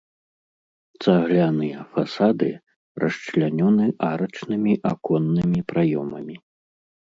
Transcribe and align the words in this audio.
Цагляныя 1.03 1.79
фасады 1.97 2.49
расчлянёны 3.05 3.85
арачнымі 4.11 4.73
аконнымі 4.95 5.59
праёмамі. 5.71 6.35